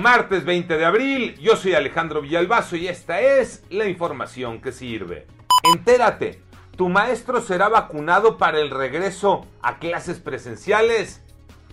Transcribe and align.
Martes 0.00 0.44
20 0.44 0.76
de 0.76 0.84
abril, 0.84 1.36
yo 1.40 1.56
soy 1.56 1.74
Alejandro 1.74 2.20
Villalbazo 2.20 2.76
y 2.76 2.88
esta 2.88 3.20
es 3.20 3.64
la 3.70 3.86
información 3.86 4.60
que 4.60 4.72
sirve. 4.72 5.26
Entérate, 5.64 6.42
¿tu 6.76 6.88
maestro 6.88 7.40
será 7.40 7.68
vacunado 7.68 8.38
para 8.38 8.60
el 8.60 8.70
regreso 8.70 9.46
a 9.62 9.78
clases 9.78 10.20
presenciales? 10.20 11.22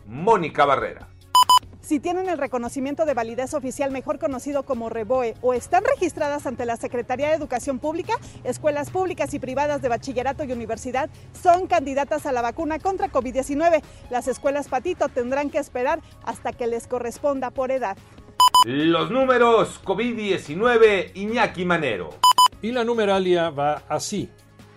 Mónica 0.06 0.66
Barrera. 0.66 1.13
Si 1.84 2.00
tienen 2.00 2.30
el 2.30 2.38
reconocimiento 2.38 3.06
de 3.06 3.14
validez 3.14 3.54
oficial 3.54 3.92
mejor 3.92 4.18
conocido 4.18 4.64
como 4.64 4.88
REBOE 4.88 5.36
o 5.42 5.54
están 5.54 5.84
registradas 5.84 6.46
ante 6.48 6.66
la 6.66 6.78
Secretaría 6.78 7.28
de 7.28 7.36
Educación 7.36 7.80
Pública, 7.80 8.14
escuelas 8.46 8.90
públicas 8.90 9.34
y 9.34 9.40
privadas 9.40 9.82
de 9.82 9.90
bachillerato 9.90 10.46
y 10.46 10.54
universidad 10.54 11.10
son 11.34 11.68
candidatas 11.68 12.26
a 12.26 12.32
la 12.32 12.42
vacuna 12.42 12.80
contra 12.80 13.12
COVID-19. 13.12 13.84
Las 14.10 14.30
escuelas 14.30 14.70
Patito 14.70 15.10
tendrán 15.10 15.50
que 15.50 15.58
esperar 15.58 16.00
hasta 16.24 16.54
que 16.54 16.68
les 16.68 16.88
corresponda 16.88 17.52
por 17.52 17.70
edad. 17.70 17.98
Los 18.66 19.12
números 19.12 19.82
COVID-19 19.84 21.12
Iñaki 21.16 21.66
Manero. 21.66 22.12
Y 22.62 22.72
la 22.72 22.86
numeralia 22.86 23.50
va 23.50 23.84
así. 23.90 24.30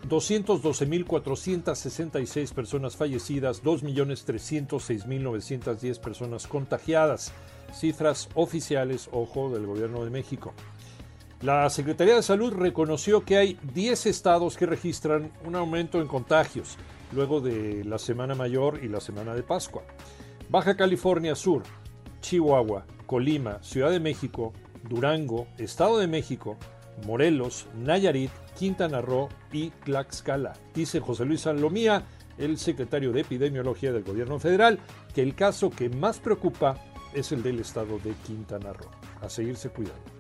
212.466 0.09 2.53
personas 2.53 2.97
fallecidas, 2.97 3.63
2.306.910 3.63 6.01
personas 6.01 6.47
contagiadas. 6.47 7.33
Cifras 7.73 8.29
oficiales, 8.35 9.09
ojo, 9.13 9.51
del 9.51 9.67
Gobierno 9.67 10.05
de 10.05 10.11
México. 10.11 10.53
La 11.43 11.69
Secretaría 11.69 12.17
de 12.17 12.23
Salud 12.23 12.55
reconoció 12.55 13.25
que 13.25 13.37
hay 13.37 13.59
10 13.75 14.07
estados 14.07 14.57
que 14.57 14.65
registran 14.65 15.31
un 15.45 15.55
aumento 15.55 16.01
en 16.01 16.09
contagios 16.09 16.79
luego 17.13 17.41
de 17.41 17.85
la 17.85 17.99
Semana 17.99 18.35
Mayor 18.35 18.81
y 18.83 18.89
la 18.89 19.01
Semana 19.01 19.35
de 19.35 19.43
Pascua. 19.43 19.83
Baja 20.49 20.77
California 20.77 21.35
Sur, 21.35 21.65
Chihuahua, 22.21 22.87
Colima, 23.07 23.63
Ciudad 23.63 23.91
de 23.91 24.01
México, 24.01 24.53
Durango, 24.89 25.47
Estado 25.59 25.99
de 25.99 26.07
México, 26.07 26.57
Morelos, 27.05 27.67
Nayarit, 27.77 28.31
Quintana 28.59 29.01
Roo 29.01 29.29
y 29.53 29.71
Tlaxcala. 29.85 30.55
Dice 30.75 31.01
José 31.01 31.25
Luis 31.25 31.43
Salomía, 31.43 32.05
el 32.39 32.59
secretario 32.59 33.13
de 33.13 33.21
Epidemiología 33.21 33.93
del 33.93 34.05
Gobierno 34.05 34.39
Federal, 34.39 34.79
que 35.15 35.23
el 35.23 35.35
caso 35.35 35.71
que 35.71 35.89
más 35.89 36.19
preocupa 36.19 36.77
es 37.15 37.33
el 37.33 37.43
del 37.43 37.61
estado 37.61 37.99
de 37.99 38.13
Quintana 38.27 38.73
Roo. 38.73 38.91
A 39.21 39.29
seguirse 39.29 39.71
cuidando. 39.71 40.16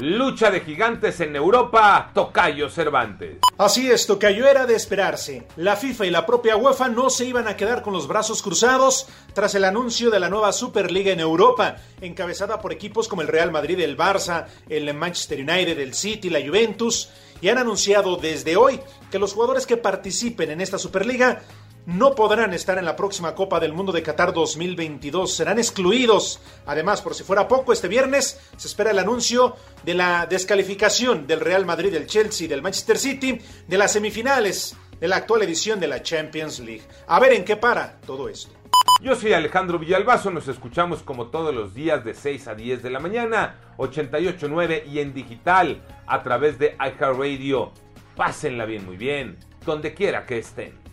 Lucha 0.00 0.52
de 0.52 0.60
gigantes 0.60 1.18
en 1.18 1.34
Europa, 1.34 2.12
Tocayo 2.14 2.70
Cervantes. 2.70 3.38
Así 3.58 3.90
es, 3.90 4.06
Tocayo 4.06 4.46
era 4.46 4.64
de 4.64 4.76
esperarse. 4.76 5.48
La 5.56 5.74
FIFA 5.74 6.06
y 6.06 6.10
la 6.10 6.24
propia 6.24 6.56
UEFA 6.56 6.88
no 6.88 7.10
se 7.10 7.24
iban 7.24 7.48
a 7.48 7.56
quedar 7.56 7.82
con 7.82 7.94
los 7.94 8.06
brazos 8.06 8.40
cruzados 8.40 9.08
tras 9.34 9.56
el 9.56 9.64
anuncio 9.64 10.10
de 10.10 10.20
la 10.20 10.28
nueva 10.28 10.52
Superliga 10.52 11.10
en 11.10 11.18
Europa, 11.18 11.78
encabezada 12.00 12.60
por 12.60 12.72
equipos 12.72 13.08
como 13.08 13.22
el 13.22 13.28
Real 13.28 13.50
Madrid, 13.50 13.80
el 13.80 13.96
Barça, 13.96 14.46
el 14.68 14.94
Manchester 14.94 15.40
United, 15.40 15.80
el 15.80 15.94
City, 15.94 16.30
la 16.30 16.46
Juventus, 16.46 17.10
y 17.40 17.48
han 17.48 17.58
anunciado 17.58 18.16
desde 18.16 18.56
hoy 18.56 18.78
que 19.10 19.18
los 19.18 19.32
jugadores 19.32 19.66
que 19.66 19.76
participen 19.76 20.52
en 20.52 20.60
esta 20.60 20.78
Superliga 20.78 21.42
no 21.88 22.14
podrán 22.14 22.52
estar 22.52 22.76
en 22.76 22.84
la 22.84 22.96
próxima 22.96 23.34
Copa 23.34 23.58
del 23.58 23.72
Mundo 23.72 23.92
de 23.92 24.02
Qatar 24.02 24.34
2022. 24.34 25.34
Serán 25.34 25.58
excluidos. 25.58 26.38
Además, 26.66 27.00
por 27.00 27.14
si 27.14 27.24
fuera 27.24 27.48
poco, 27.48 27.72
este 27.72 27.88
viernes 27.88 28.38
se 28.58 28.68
espera 28.68 28.90
el 28.90 28.98
anuncio 28.98 29.56
de 29.84 29.94
la 29.94 30.26
descalificación 30.26 31.26
del 31.26 31.40
Real 31.40 31.64
Madrid, 31.64 31.90
del 31.90 32.06
Chelsea 32.06 32.44
y 32.44 32.48
del 32.48 32.60
Manchester 32.60 32.98
City 32.98 33.40
de 33.66 33.78
las 33.78 33.92
semifinales 33.92 34.76
de 35.00 35.08
la 35.08 35.16
actual 35.16 35.40
edición 35.40 35.80
de 35.80 35.88
la 35.88 36.02
Champions 36.02 36.58
League. 36.58 36.82
A 37.06 37.18
ver 37.20 37.32
en 37.32 37.42
qué 37.42 37.56
para 37.56 37.98
todo 38.02 38.28
esto. 38.28 38.52
Yo 39.00 39.14
soy 39.14 39.32
Alejandro 39.32 39.78
Villalbazo, 39.78 40.30
nos 40.30 40.46
escuchamos 40.46 41.02
como 41.02 41.28
todos 41.28 41.54
los 41.54 41.72
días 41.72 42.04
de 42.04 42.12
6 42.12 42.48
a 42.48 42.54
10 42.54 42.82
de 42.82 42.90
la 42.90 43.00
mañana, 43.00 43.60
88.9 43.78 44.86
y 44.88 44.98
en 44.98 45.14
digital 45.14 45.82
a 46.06 46.22
través 46.22 46.58
de 46.58 46.76
iHeartRadio. 46.78 47.72
Pásenla 48.14 48.66
bien, 48.66 48.84
muy 48.84 48.98
bien, 48.98 49.38
donde 49.64 49.94
quiera 49.94 50.26
que 50.26 50.36
estén. 50.36 50.87